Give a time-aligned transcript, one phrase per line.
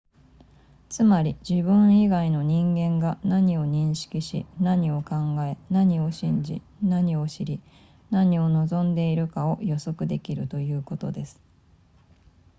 [0.89, 7.61] つまり自分以外の人間が何を認識し何を考え何を信じ何を知り
[8.09, 11.39] 何を望んでいるかを予測できるということです